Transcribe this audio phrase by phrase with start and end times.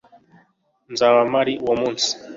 [0.91, 2.09] nzaba mpari uwo munsi